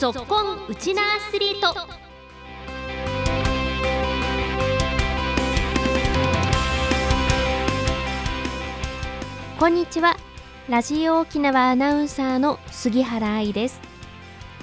[0.00, 1.74] ぞっこんウチナアスリート。
[9.58, 10.16] こんにちは。
[10.70, 13.78] ラジオ沖縄アナウンサーの杉原愛です。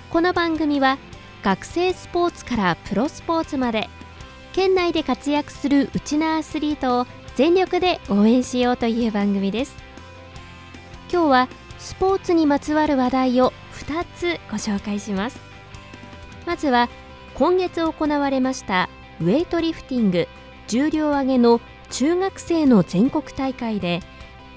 [0.10, 0.98] この番組は
[1.44, 3.90] 学生スポーツからプロスポーツまで
[4.54, 9.76] 県内で活躍するウチナアスリートを全力で応援しようという番組です。
[11.14, 15.40] 今日はスポーツにまつわる話題を2つご紹介します。
[16.46, 16.90] まずは
[17.36, 18.90] 今月行われました
[19.22, 20.28] ウェイトリフティング
[20.68, 24.02] 重量挙げの中学生の全国大会で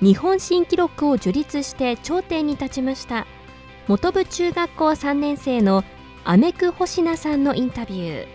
[0.01, 3.27] 日本新記録を樹立して頂点に立ちました
[3.87, 5.85] 本部中学校3年生の
[6.25, 8.27] アメク星名さんのインタビュー。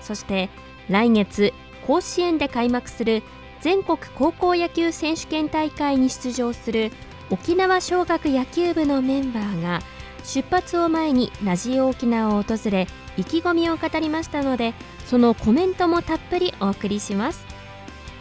[0.00, 0.50] そして
[0.90, 1.52] 来月
[1.86, 3.22] 甲子園で開幕する
[3.60, 6.92] 全国高校野球選手権大会に出場する
[7.30, 9.80] 沖縄尚学野球部のメンバーが
[10.24, 14.74] 出発を前にラジオ沖縄を訪れ意気込みを語りましたので
[15.06, 17.44] そのコメントもたっぷりお送りします。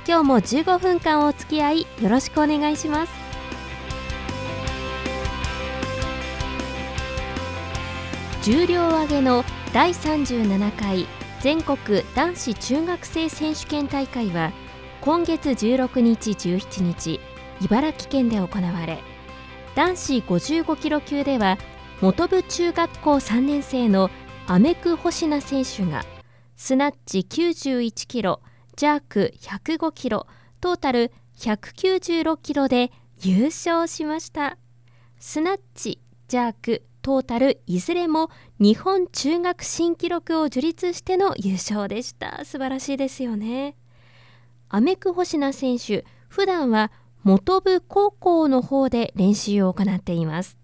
[0.06, 3.14] 今日も15分間お付き合いよろしくお願いします。
[8.44, 11.08] 重量挙げの第37回
[11.40, 14.52] 全国男子中学生選手権大会は
[15.00, 17.22] 今月16日17日
[17.62, 19.02] 茨城県で行われ
[19.76, 21.58] 男子55キロ級では
[22.04, 24.09] 本部中学校3年生の
[24.46, 26.04] アメク星名選手が
[26.58, 28.42] スナッチ91キロ
[28.76, 30.28] ジャーク105キロ
[30.59, 34.58] トータル196キロで優勝しました。
[35.18, 42.44] スナッチジャークトータルいずれも日本中学新記録を樹立しての優勝でした。
[42.44, 43.78] 素晴らしいですよね。
[44.68, 46.92] アメク星名選手普段は
[47.24, 50.62] 元部高校の方で練習を行っています。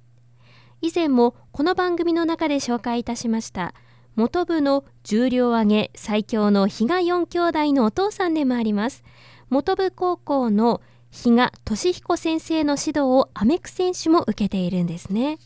[0.81, 3.73] 以前もこの番組の中で紹介いたしました
[4.19, 9.05] 元部の重量挙げ最強の比嘉4兄弟のお父さんでもあります。
[9.49, 15.37] 元部高校の比嘉俊彦先生の指導をアメク選手も受けているんですね。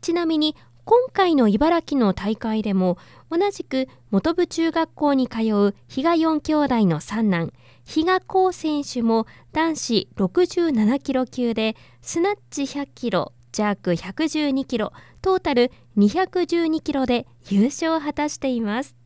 [0.00, 2.98] ちなみに今回の茨城の大会でも
[3.30, 7.52] 同じく元部中学校に通う比嘉4兄弟の三男
[7.84, 14.92] 比嘉光選手も男子67キロ級でスナッチ100キロジャーク112キロ
[15.22, 18.96] トータル212キロで優勝を果たしています。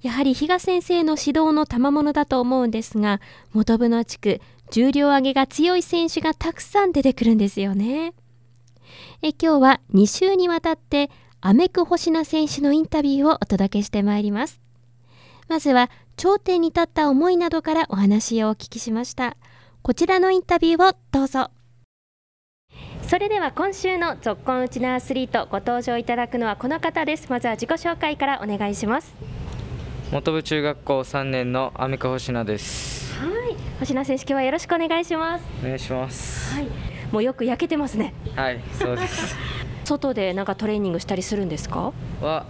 [0.00, 3.20] やはり比嘉先生の指導の賜物だと思うんですが
[3.52, 8.14] 元部の地区重量挙げが強い選手がたくさん出てくるんですよね。
[9.20, 11.10] え今日は2週にわたって
[11.42, 14.58] アメク星名選手のインタビューをお届けしてまいります。
[15.48, 19.36] まずは頂点に立った思いなどからお話をお聞きしました。
[19.82, 21.50] こちらのインタビューをどうぞ。
[23.08, 27.28] それでは今週の続婚うちなアスリートご登場いただくのはこの方です。
[27.30, 29.14] まずは自己紹介からお願いします。
[30.10, 33.14] 元部中学校3年のアメク星名です。
[33.20, 33.56] はい。
[33.78, 35.44] 星名選手今日はよろしくお願いします。
[35.62, 36.54] お願いします。
[36.54, 36.66] はい。
[37.12, 38.12] もうよく焼けてますね。
[38.34, 39.36] はいそうです。
[39.84, 41.92] 外でなんかトレーニングしたりするんですか？
[42.20, 42.44] は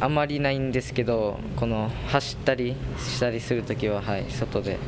[0.00, 4.78] あまりないんですけどこの走ったりしたりするときははい外で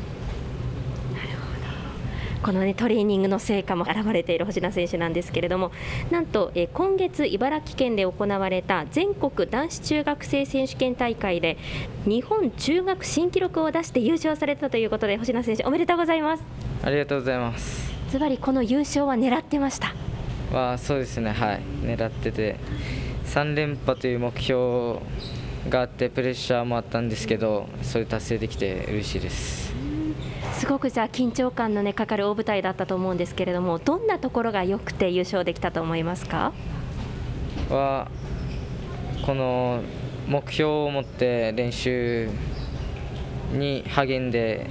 [2.46, 5.72] この、ね、トレーニングの成果も現れている星名選手なんですけれども
[6.12, 11.58] なんと、え今月茨城県で行われた全国男子中学生選手権大会で
[12.04, 16.44] 日本中学新記録を出して優勝されたということで星名選手おめでとうございます。
[16.84, 17.92] ありがとうございます。
[18.12, 19.92] ズバリこの優勝は狙ってました。
[20.52, 21.32] はそうですね。
[21.32, 21.60] はい。
[21.82, 22.54] 狙ってて
[23.24, 25.00] 3連覇という目標
[25.68, 29.65] があってプレッシャーもあったんですけどそれ達成できて嬉しいです
[30.54, 36.52] すごくじゃあ緊張感の、ね、かかる大舞台だったと思うんですけれどもどんなところが良くて優勝できたと思いますか？
[37.68, 38.08] は
[39.24, 39.82] この
[40.26, 42.28] 目標を持って練習
[43.52, 44.66] に励んで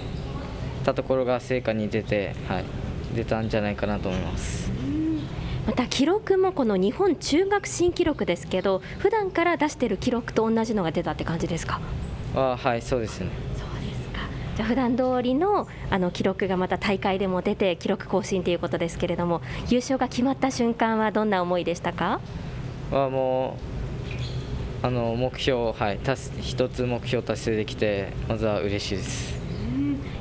[0.84, 2.66] たところが成果に出て、はい、
[3.16, 4.72] 出たんじゃないかなと思います。
[5.66, 11.80] また記録もこの日本中学新記録ですけど普段から出している記録と同じのが出たって感じですか？
[12.36, 13.30] ははいそうですね
[14.56, 22.22] じゃあ普段通りのあの記録がまた大会でも出て記録更新ということですけれども優勝が決まった瞬間はどんな思いでしたか？
[22.92, 23.58] はも
[24.84, 29.36] うあの目標はい達一つ目標達成できてまずは嬉しいです。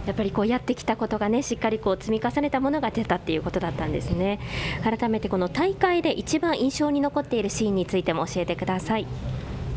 [0.06, 4.38] やっぱりこうやってきたことがねしっかりこう積み重ねたものが出たっていうことだったんですね。
[4.82, 9.06] 改めてこの大会で一番印象に残っているシーンについても教えてください。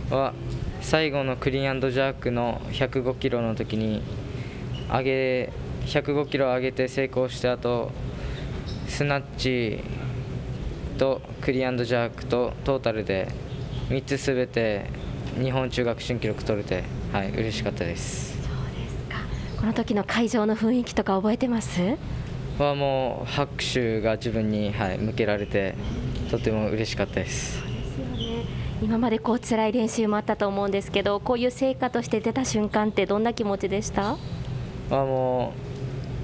[0.09, 0.33] は
[0.81, 4.01] 最後のクリーンジャークの105キロの時に
[4.89, 5.54] 上げ
[5.86, 7.92] 105キロ上げて成功してあと
[8.88, 9.84] スナッチ
[10.98, 13.28] とクリアンドジャークとトータルで
[13.89, 14.86] 3つすべて
[15.39, 18.38] 日本中学新記録取れて、はい、嬉しかったです。
[18.38, 18.44] そう
[18.84, 19.18] ですか。
[19.60, 21.80] この時の会場の雰囲気とか覚えてます？
[22.57, 25.75] はもう拍手が自分に、はい、向けられて
[26.31, 27.60] とても嬉しかったです。
[27.60, 28.45] そうですよね。
[28.81, 34.18] 今までこう辛い練習もあったと思うんですけどこういう成果として出た瞬間ってどんな気持ちでした？
[34.89, 35.54] はも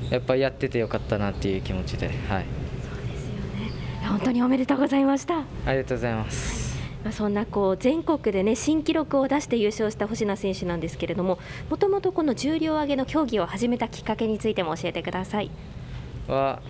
[0.09, 4.07] うやっぱやっててよかったなっていう気持ちで、はい、そうですよね。
[4.07, 5.39] 本当におめでとうございました。
[5.65, 6.63] ありがとうございます。
[7.03, 11.37] まあ、そんなこう全国で、ね、新記録を出して優勝した星名選手なんですけれども
[11.69, 15.51] もともとこの重量挙げの競技を始めたきっかけについても教えてください。
[16.27, 16.61] は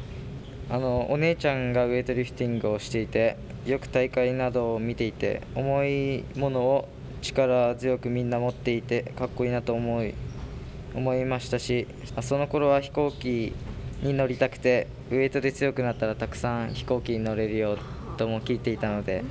[0.70, 6.88] あのお姉ちゃんがウエイトリフティングをしていてよく大会などを見ていて重いものを
[7.22, 10.16] 力強くみんな持っていてかっこいいなと思い
[10.96, 11.88] 思いましたし
[12.22, 13.54] その頃は飛行機
[14.02, 17.78] に乗りたくてウエイトで強くなったらたくさん飛行機に乗れるよ
[18.18, 19.24] とも聞いていたので、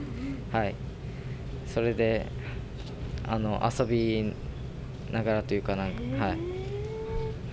[0.51, 0.75] はい、
[1.67, 2.27] それで
[3.27, 4.35] あの遊び
[5.11, 6.39] ながらというかなんか、はい、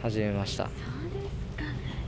[0.01, 0.69] 始めました。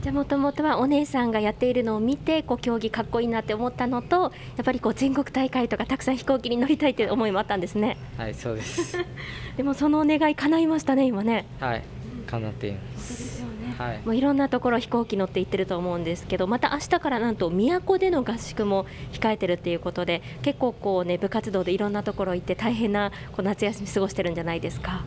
[0.02, 7.96] じゃあもともとはお姉さんがやっているのを見てこう競技かっこいいなって思ったのとやっぱりこう全国大会とかたくさん飛行機に乗りたいという思いもあったんですね。
[8.18, 8.98] はいそうです。
[9.56, 11.46] でもそのお願い叶いましたね今ね。
[11.60, 11.82] はい
[12.26, 25.04] 叶っています、ね、はい、もういろんなところ飛行機乗って行ってると思うんですけどまた明日からなんと宮古での合宿も控えてるっていうことで結構こうね部活動でいろんなところ行って大変なこう夏休み過ごしてるんじゃないですか？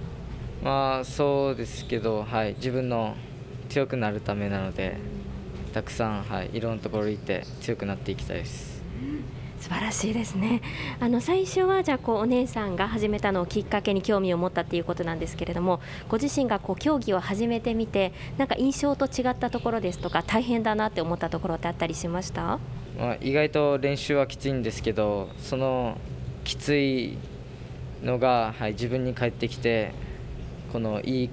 [0.63, 3.15] まあそうですけどはい自分の
[3.69, 4.97] 強くなるためなので
[5.73, 8.75] たくさん、はい、いろんなところ行って強くなっていきたいです。
[9.59, 10.61] 素晴らしいですね
[10.99, 22.59] あの最初はじゃあこうお姉さんが始めたのをきっかけに興味を持ったっていうことなんですけれどもご自身がこう競技を始めてみてなんか印象と違ったところですとか大変だなって思ったところってあったりしました、
[22.99, 25.97] まあ、意外と練習はきついんですけどその
[26.43, 27.17] きつい
[28.03, 29.93] のが、はい、自分に返ってきて
[30.71, 31.29] このいい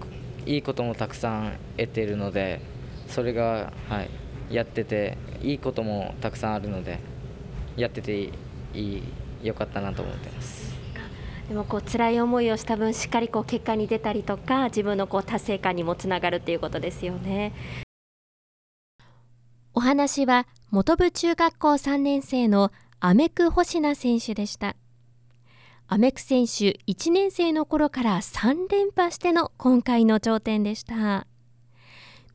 [0.46, 2.60] いいこともたくさん得ているので
[3.08, 4.10] それが、はい、
[4.54, 6.98] やってていいこともたくさんあるので
[7.76, 8.32] やっててい
[8.74, 9.02] い
[9.42, 10.72] よかったなと思ってます。
[11.48, 17.52] でもこう辛い思いをした分しっかりこう結果に出たりとか自分のこう達成感にもつながるっていうことですよね。
[19.74, 24.76] お話は本部中学校3年生のアメク星名選手でした。
[25.92, 31.26] アメク選手1年生の頃から3連覇しての今回の頂点でした。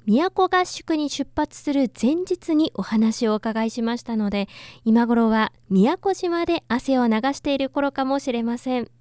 [0.06, 4.48] 都合宿に出発する前日にお話をお伺いしましたので
[4.86, 8.92] 今頃は宮古島で汗を流している頃かもしれません。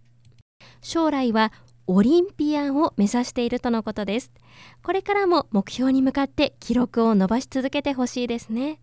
[0.81, 1.53] 将来は
[1.87, 4.33] オリンピアンを目指しているとのことです。
[4.83, 8.81] これからも目標に向かって記録を伸ばし続けてほしいですね。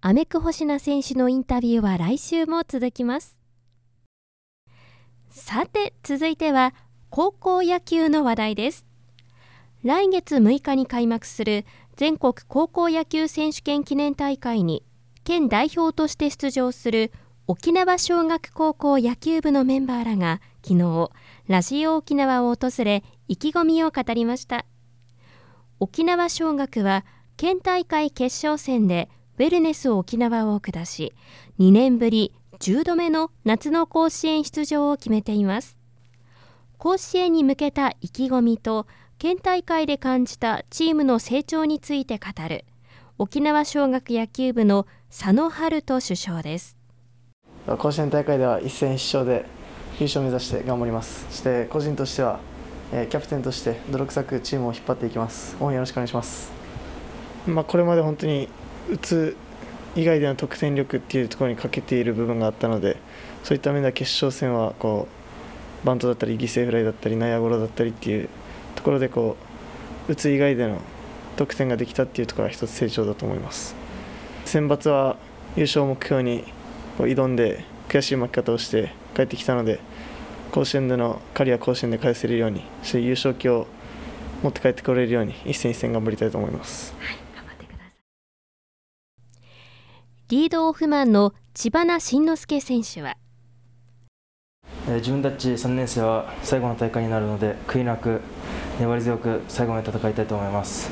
[0.00, 3.45] アメク星名選手のインタビューは来週も続きます。
[5.38, 6.72] さて続いては
[7.10, 8.86] 高校野球の話題です。
[9.84, 14.82] 来月6日に開幕する全国高校野球選手権記念大会に
[15.24, 17.12] 県代表として出場する
[17.46, 21.10] 沖縄尚学高校野球部のメンバーらが昨日
[21.48, 24.64] ラジオ沖縄を訪れ意気込みを語りました。
[25.80, 27.04] 沖縄尚学は
[27.36, 31.12] 県大会決勝戦でウェルネス沖縄を下し
[31.58, 35.76] 2年ぶり10度目の夏の甲子園出場を決めています。
[36.78, 38.86] 甲子園に向けた意気込みと
[39.18, 42.64] 県大会で感じたチームの成長について語る
[43.18, 46.76] 沖縄尚学野球部の佐野春人首相です。
[47.66, 49.46] 甲子園大会では一戦一勝で
[49.98, 51.26] 優勝を目指して頑張ります。
[51.30, 52.40] そして個人としては、
[52.92, 55.56] えー、キャプテンとして泥臭くチームを引っ張っていきます。
[55.60, 56.52] 応援よろしくお願いします。
[57.46, 58.48] まあ、これまで本当に
[58.90, 59.36] 打つ
[59.96, 62.98] 以外での得点力っていうところに欠けている部分があったので
[63.42, 65.08] そういった面では決勝戦はこ
[65.82, 68.28] うバントだったり犠牲フライだったり内野ゴロだったりっていう
[68.74, 69.36] ところでこ
[70.08, 70.80] う打つ以外での
[71.36, 73.74] 得点ができたっていうところは一つ成長だと思います
[74.44, 75.16] 選抜は
[75.56, 76.44] 優勝を目標に
[76.98, 79.80] こう挑んで悔しい負け方をして帰ってきたので
[80.52, 83.66] 甲子園での借りは甲子園で返せるようにそして優勝旗を
[84.42, 86.94] 持って帰ってこれるように一戦一戦頑張りたいと思います。
[87.00, 87.26] はい
[90.28, 93.16] リードオフマンの千葉慎之介選手は。
[94.88, 98.20] 自分たち3年生は最後の大会になるので悔いなく
[98.80, 100.90] 粘り強く最後まで戦いたいと思います。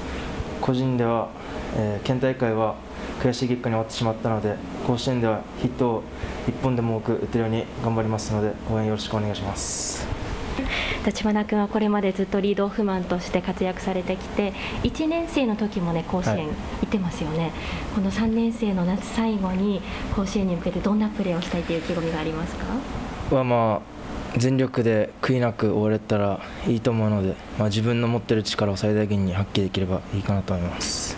[0.60, 1.30] 個人では、
[1.76, 2.76] えー、県大会は
[3.20, 4.54] 悔しい結果に終わってしまったので
[4.86, 6.02] 甲子園ではヒットを
[6.46, 10.13] 1本でも多く打てるように頑張りますので応援よろしくお願いします。
[11.06, 16.52] 立花君はこれまでずっとリードオフマンとして活躍されてきて1年生の時もね甲子園行
[16.86, 17.50] ってますよね、はい、
[17.94, 19.80] この3年生の夏最後に
[20.14, 23.36] 甲子園に向けてどんなプレーをしたいという意気込みがありますか？
[23.36, 23.94] はまあ
[24.38, 31.16] 全力で悔いなく終われたらいいと思うので、まあ、自分の持っている力を最大限に発揮できればいいかなと思います。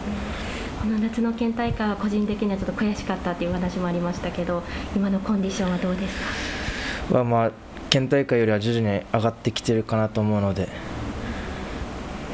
[0.82, 4.62] この夏の県大会は個人的にはちょっと悔しかったという話もありましたけど
[4.94, 6.14] 今のコンディションはどうです
[7.10, 7.18] か？
[7.18, 7.50] はまあ
[7.90, 10.68] 県大会よりは徐々に上がってきてるかなと思うので、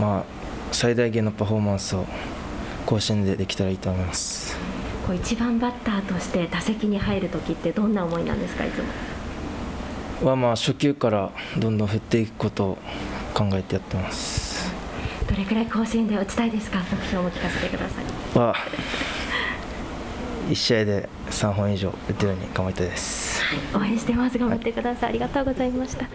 [0.01, 0.25] まあ、
[0.73, 2.07] 最大限のパフォーマンスを
[2.87, 4.57] 甲子園でできたらいいと思います。
[5.07, 8.79] こう一番バッターとして打席に入るときってどんな思いなんですかいつ
[10.23, 10.29] も。
[10.29, 12.79] はまあ初球からどんどん振っていくことを
[13.35, 14.73] 考えてやってます。
[15.29, 18.39] どれくらい甲子園で打ちたいですか目標も聞かせてください。
[18.39, 18.55] は
[20.49, 23.42] 1試合で3本以上打てるように頑張りたいです、はい、
[23.75, 24.39] 応援してます。
[24.39, 26.09] 頑張ってください、はい、ありがとうございました。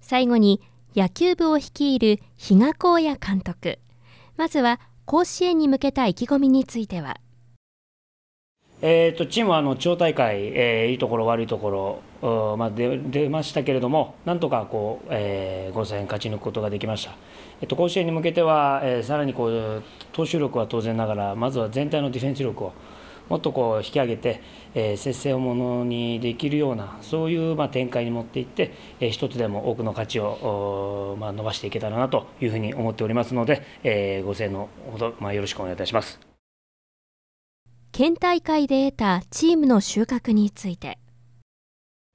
[0.00, 0.60] 最後に
[0.94, 3.78] 野球部を率いる比嘉光也監督。
[4.36, 7.16] まずは甲子園に向けた意気込みについては。
[8.82, 17.14] えーと、チームはあの地方大会、えー、いいところ、悪いところ、まあ、出出ましたけれども、なんとかこう、えー、5戦勝ち抜くことができました。
[17.62, 22.72] えっと、甲子園に向けては、えー、さらにこう投手力は当然ながら、まずは全体のディフェンス力を
[23.28, 24.40] もっとこう引き上げて、
[24.74, 36.20] えー、接戦をものにできるような、そういうまあ展開に持っていって、えー、一つでも多くの価値を、まあ、伸ばしていけたらなというふうに思っておりますので、えー、ご声援のほど、まあ、よろしくお願いいたします。
[37.92, 40.98] 県大会で得たチームの収穫について。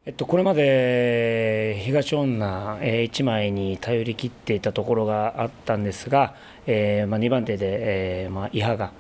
[0.03, 6.34] えっと、これまで東女1枚に頼り切っていたところがあったんですが、
[6.65, 8.94] えーまあ、2番手で、えーまあ、伊波が、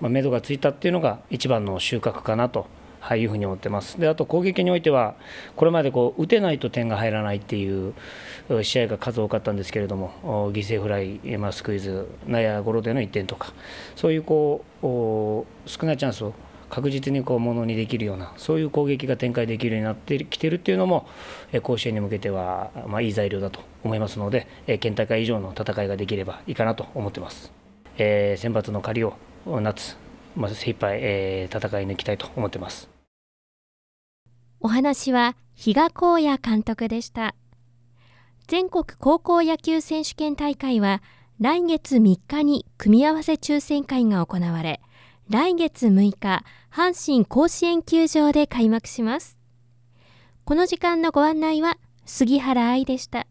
[0.00, 2.66] まあ、目処がついたっていうのが一番の収穫かなと
[3.06, 4.00] はい、いうふうに思ってます。
[4.00, 5.14] であと攻撃においては
[5.54, 7.94] これまでこう打てないと点が入らないっていう
[8.64, 13.52] 試合が数多かったんですけれども犠牲フライ、まあ、スクイズ内野ゴロでの1点とか
[13.94, 16.34] そういうこう少ないチャンスを
[16.68, 21.06] 確実にこうものにできるようなそういう攻撃が展開できるようになってきてるっていうのも
[21.62, 24.48] 甲子園に向けては、まあ、いい材料だと思いますので
[24.80, 27.52] 県大会以上の戦いができればいいかなと思ってます。
[27.98, 29.14] えー、選抜の借りを
[29.46, 29.96] 夏
[30.34, 32.88] まず精一杯、えー、戦い抜きたいと思ってます。
[34.60, 37.34] お話は比嘉光也監督でした。
[38.48, 41.02] 全国高校野球選手権大会は
[41.40, 44.80] 来月3日に組み合わせ抽選会が行われ、
[45.28, 49.36] 来月6日、阪神甲子園球場で開幕します。
[50.44, 53.26] この時間のご案内は杉原愛でした。